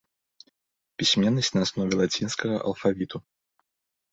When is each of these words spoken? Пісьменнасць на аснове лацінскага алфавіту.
Пісьменнасць 1.01 1.53
на 1.57 1.61
аснове 1.67 1.93
лацінскага 2.01 2.55
алфавіту. 2.73 3.17